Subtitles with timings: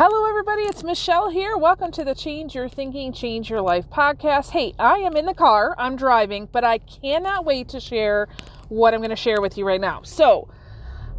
[0.00, 0.62] Hello, everybody.
[0.62, 1.56] It's Michelle here.
[1.56, 4.50] Welcome to the Change Your Thinking, Change Your Life podcast.
[4.50, 5.74] Hey, I am in the car.
[5.76, 8.28] I'm driving, but I cannot wait to share
[8.68, 10.02] what I'm going to share with you right now.
[10.02, 10.46] So,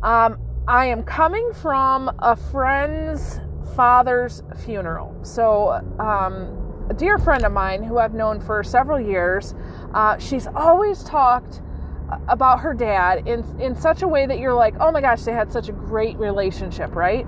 [0.02, 3.41] um, I am coming from a friend's
[3.76, 5.14] father's funeral.
[5.23, 9.55] So, um, a dear friend of mine who I've known for several years,
[9.93, 11.62] uh, she's always talked
[12.30, 15.34] about her dad in in such a way that you're like, oh my gosh, they
[15.34, 17.27] had such a great relationship, right?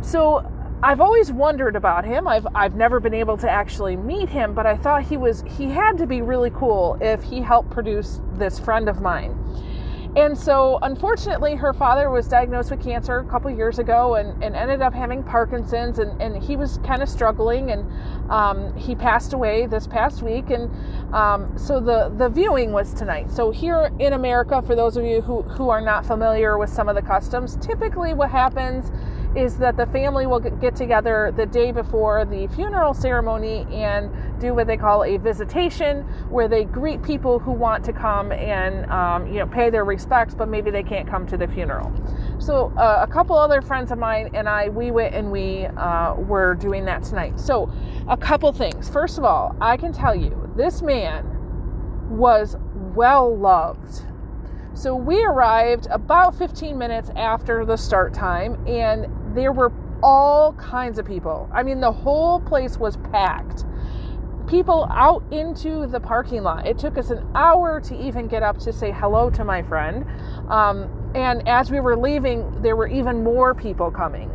[0.00, 0.50] So
[0.82, 2.26] I've always wondered about him.
[2.26, 5.66] I've I've never been able to actually meet him, but I thought he was he
[5.66, 9.36] had to be really cool if he helped produce this friend of mine.
[10.16, 14.56] And so, unfortunately, her father was diagnosed with cancer a couple years ago and, and
[14.56, 17.88] ended up having Parkinson's, and, and he was kind of struggling, and
[18.28, 20.50] um, he passed away this past week.
[20.50, 20.68] And
[21.14, 23.30] um, so, the, the viewing was tonight.
[23.30, 26.88] So, here in America, for those of you who, who are not familiar with some
[26.88, 28.90] of the customs, typically what happens
[29.36, 34.54] is that the family will get together the day before the funeral ceremony and do
[34.54, 39.26] what they call a visitation, where they greet people who want to come and um,
[39.28, 41.92] you know pay their respects, but maybe they can't come to the funeral.
[42.38, 46.14] So uh, a couple other friends of mine and I, we went and we uh,
[46.14, 47.38] were doing that tonight.
[47.38, 47.70] So
[48.08, 48.88] a couple things.
[48.88, 51.26] First of all, I can tell you this man
[52.10, 52.56] was
[52.94, 54.02] well loved
[54.74, 60.98] so we arrived about 15 minutes after the start time, and there were all kinds
[60.98, 61.48] of people.
[61.52, 63.64] I mean, the whole place was packed.
[64.48, 66.66] People out into the parking lot.
[66.66, 70.04] It took us an hour to even get up to say hello to my friend.
[70.48, 74.30] Um, and as we were leaving, there were even more people coming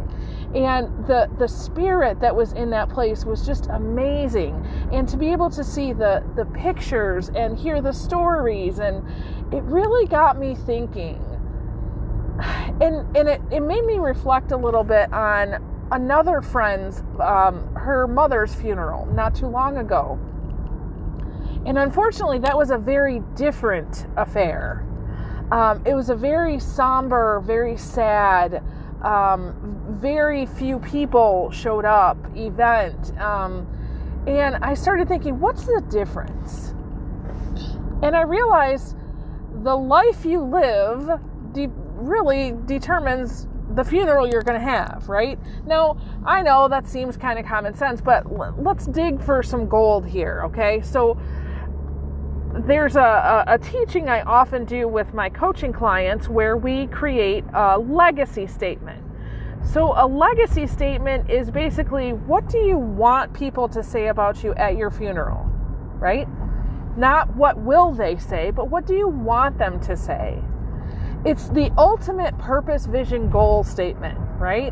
[0.56, 5.32] and the the spirit that was in that place was just amazing and to be
[5.32, 9.06] able to see the the pictures and hear the stories and
[9.54, 11.20] it really got me thinking
[12.82, 18.08] and and it, it made me reflect a little bit on another friend's um, her
[18.08, 20.20] mother's funeral not too long ago
[21.66, 24.86] and unfortunately that was a very different affair
[25.52, 28.64] um, it was a very somber very sad
[29.06, 33.18] um, very few people showed up event.
[33.20, 33.68] Um,
[34.28, 36.74] and I started thinking, what's the difference?
[38.02, 38.98] And I realized
[39.64, 41.20] the life you live
[42.06, 45.40] really determines the funeral you're going to have, right?
[45.66, 49.68] Now, I know that seems kind of common sense, but l- let's dig for some
[49.68, 50.82] gold here, okay?
[50.82, 51.18] So,
[52.60, 57.44] there's a, a, a, teaching I often do with my coaching clients where we create
[57.54, 59.04] a legacy statement.
[59.66, 64.54] So, a legacy statement is basically what do you want people to say about you
[64.54, 65.44] at your funeral,
[65.96, 66.28] right?
[66.98, 70.40] Not what will they say, but what do you want them to say?
[71.26, 74.72] It's the ultimate purpose, vision, goal statement, right?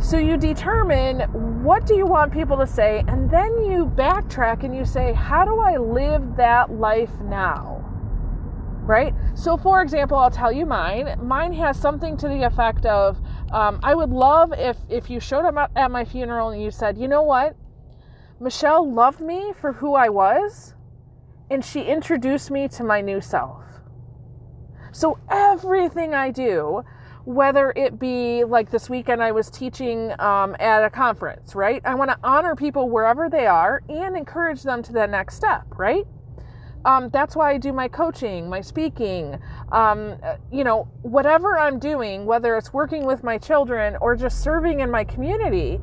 [0.00, 1.20] So you determine
[1.62, 5.44] what do you want people to say and then you backtrack and you say how
[5.44, 7.80] do I live that life now?
[8.82, 9.14] Right?
[9.34, 11.16] So for example, I'll tell you mine.
[11.22, 13.18] Mine has something to the effect of
[13.52, 16.98] um, I would love if if you showed up at my funeral and you said,
[16.98, 17.56] you know what,
[18.40, 20.74] Michelle loved me for who I was,
[21.48, 23.62] and she introduced me to my new self.
[24.94, 26.84] So everything I do,
[27.24, 31.82] whether it be like this weekend I was teaching um, at a conference, right?
[31.84, 35.64] I want to honor people wherever they are and encourage them to the next step,
[35.76, 36.04] right?
[36.84, 39.36] Um, that's why I do my coaching, my speaking,
[39.72, 40.16] um,
[40.52, 44.92] you know, whatever I'm doing, whether it's working with my children or just serving in
[44.92, 45.80] my community,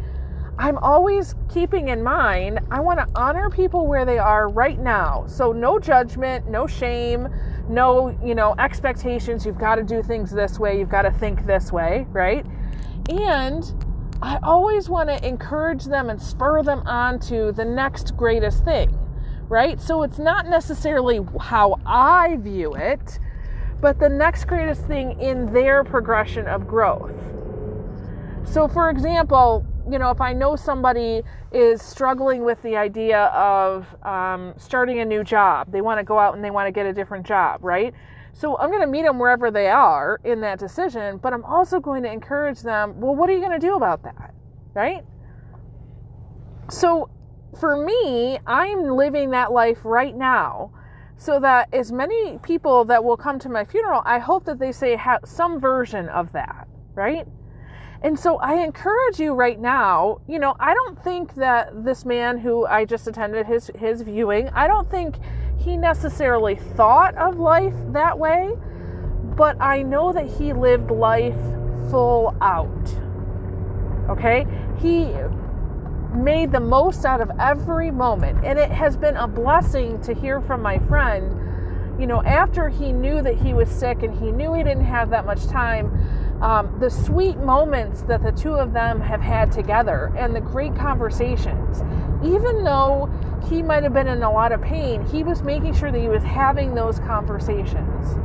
[0.57, 5.25] I'm always keeping in mind I want to honor people where they are right now.
[5.27, 7.27] So no judgment, no shame,
[7.67, 9.45] no, you know, expectations.
[9.45, 12.45] You've got to do things this way, you've got to think this way, right?
[13.09, 13.73] And
[14.21, 18.97] I always want to encourage them and spur them on to the next greatest thing
[19.51, 19.81] right?
[19.81, 23.19] So it's not necessarily how I view it,
[23.81, 27.11] but the next greatest thing in their progression of growth.
[28.45, 33.87] So, for example, you know, if I know somebody is struggling with the idea of
[34.03, 36.85] um, starting a new job, they want to go out and they want to get
[36.85, 37.93] a different job, right?
[38.33, 41.79] So I'm going to meet them wherever they are in that decision, but I'm also
[41.79, 44.33] going to encourage them, well, what are you going to do about that?
[44.73, 45.03] Right?
[46.69, 47.09] So
[47.59, 50.71] for me, I'm living that life right now
[51.17, 54.71] so that as many people that will come to my funeral, I hope that they
[54.71, 57.27] say have some version of that, right?
[58.03, 62.39] And so I encourage you right now, you know, I don't think that this man
[62.39, 65.17] who I just attended his his viewing, I don't think
[65.57, 68.51] he necessarily thought of life that way,
[69.37, 71.37] but I know that he lived life
[71.91, 72.67] full out.
[74.09, 74.47] Okay?
[74.81, 75.13] he
[76.13, 78.43] made the most out of every moment.
[78.43, 82.91] And it has been a blessing to hear from my friend, you know, after he
[82.91, 85.91] knew that he was sick and he knew he didn't have that much time.
[86.41, 90.75] Um, the sweet moments that the two of them have had together and the great
[90.75, 91.83] conversations.
[92.23, 93.09] Even though
[93.47, 96.07] he might have been in a lot of pain, he was making sure that he
[96.07, 98.17] was having those conversations.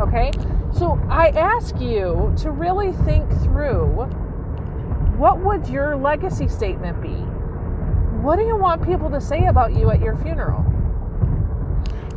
[0.00, 0.30] Okay?
[0.72, 4.06] So I ask you to really think through
[5.18, 7.14] what would your legacy statement be?
[8.22, 10.64] What do you want people to say about you at your funeral?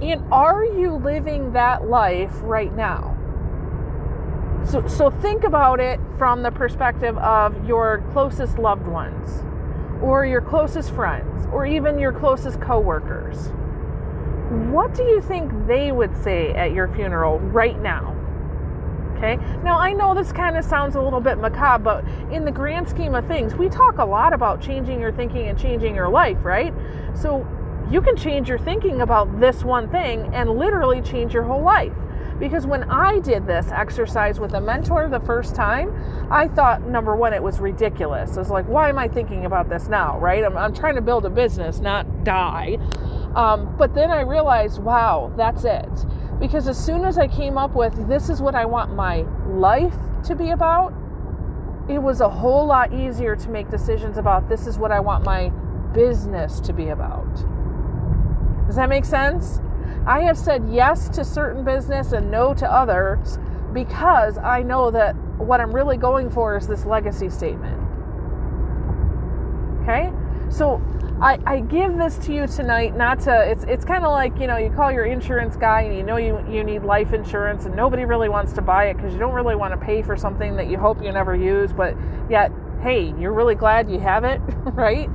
[0.01, 3.14] And are you living that life right now?
[4.65, 9.44] So, so think about it from the perspective of your closest loved ones,
[10.01, 13.50] or your closest friends, or even your closest coworkers.
[14.71, 18.15] What do you think they would say at your funeral right now?
[19.17, 19.38] Okay.
[19.63, 22.89] Now, I know this kind of sounds a little bit macabre, but in the grand
[22.89, 26.38] scheme of things, we talk a lot about changing your thinking and changing your life,
[26.44, 26.73] right?
[27.13, 27.47] So,
[27.89, 31.94] you can change your thinking about this one thing and literally change your whole life.
[32.39, 35.95] Because when I did this exercise with a mentor the first time,
[36.29, 38.35] I thought, number one, it was ridiculous.
[38.35, 40.43] I was like, why am I thinking about this now, right?
[40.43, 42.77] I'm, I'm trying to build a business, not die.
[43.35, 45.89] Um, but then I realized, wow, that's it
[46.39, 49.95] because as soon as I came up with this is what I want my life
[50.25, 50.93] to be about,
[51.89, 55.23] it was a whole lot easier to make decisions about this is what I want
[55.23, 55.49] my
[55.93, 57.33] business to be about.
[58.65, 59.59] Does that make sense?
[60.05, 63.39] I have said yes to certain business and no to others
[63.73, 67.79] because I know that what I'm really going for is this legacy statement.
[69.81, 70.11] Okay?
[70.49, 70.81] So
[71.21, 74.47] I, I give this to you tonight not to it's it's kind of like you
[74.47, 77.73] know you call your insurance guy and you know you, you need life insurance and
[77.73, 80.57] nobody really wants to buy it because you don't really want to pay for something
[80.57, 81.95] that you hope you never use but
[82.29, 82.51] yet
[82.85, 84.39] hey you're really glad you have it
[84.73, 85.09] right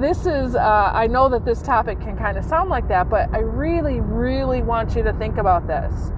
[0.00, 3.28] this is uh, i know that this topic can kind of sound like that but
[3.34, 6.12] i really really want you to think about this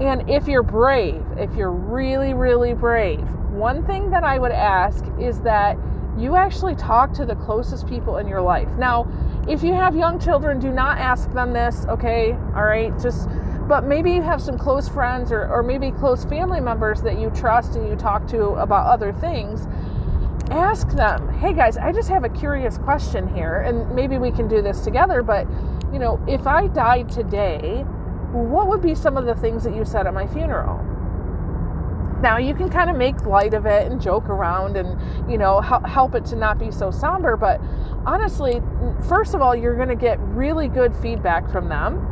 [0.00, 3.20] and if you're brave if you're really really brave
[3.50, 5.76] one thing that i would ask is that
[6.16, 8.68] you actually talk to the closest people in your life.
[8.78, 9.08] Now,
[9.48, 12.32] if you have young children, do not ask them this, okay?
[12.54, 13.28] All right, just
[13.68, 17.30] but maybe you have some close friends or, or maybe close family members that you
[17.30, 19.66] trust and you talk to about other things.
[20.52, 24.48] Ask them, hey guys, I just have a curious question here, and maybe we can
[24.48, 25.22] do this together.
[25.22, 25.46] But,
[25.90, 27.86] you know, if I died today,
[28.32, 30.76] what would be some of the things that you said at my funeral?
[32.20, 35.60] Now you can kind of make light of it and joke around and you know
[35.60, 37.58] help it to not be so somber, but
[38.04, 38.60] honestly,
[39.08, 42.06] first of all, you're going to get really good feedback from them.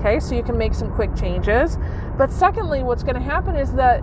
[0.00, 1.78] Okay, so you can make some quick changes.
[2.18, 4.02] But secondly, what's going to happen is that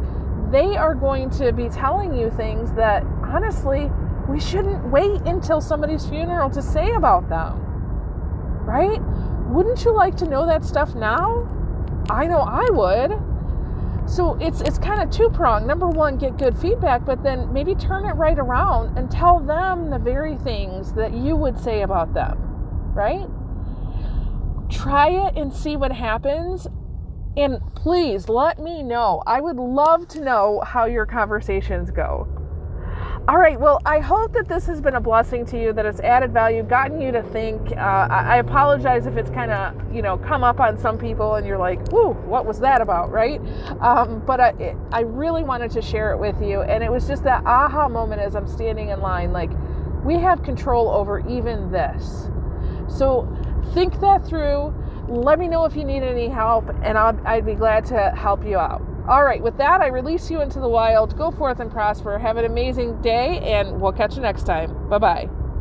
[0.52, 3.04] they are going to be telling you things that
[3.34, 3.90] honestly,
[4.30, 7.60] we shouldn't wait until somebody's funeral to say about them.
[8.66, 9.02] Right?
[9.50, 11.50] Wouldn't you like to know that stuff now?
[12.10, 14.10] I know I would.
[14.10, 15.66] So it's it's kind of two pronged.
[15.66, 19.90] Number one, get good feedback, but then maybe turn it right around and tell them
[19.90, 22.38] the very things that you would say about them,
[22.94, 23.28] right?
[24.70, 26.68] Try it and see what happens.
[27.36, 29.24] And please let me know.
[29.26, 32.43] I would love to know how your conversations go.
[33.26, 33.58] All right.
[33.58, 36.62] Well, I hope that this has been a blessing to you, that it's added value,
[36.62, 37.72] gotten you to think.
[37.72, 41.48] Uh, I, apologize if it's kind of, you know, come up on some people and
[41.48, 43.40] you're like, "Whoa, what was that about?" Right?
[43.80, 47.24] Um, but I, I really wanted to share it with you, and it was just
[47.24, 49.32] that aha moment as I'm standing in line.
[49.32, 49.52] Like,
[50.04, 52.28] we have control over even this.
[52.90, 53.26] So
[53.74, 54.74] think that through.
[55.08, 58.46] Let me know if you need any help, and I'll, I'd be glad to help
[58.46, 58.82] you out.
[59.08, 61.18] All right, with that, I release you into the wild.
[61.18, 62.18] Go forth and prosper.
[62.18, 64.90] Have an amazing day, and we'll catch you next time.
[64.90, 65.43] Bye bye.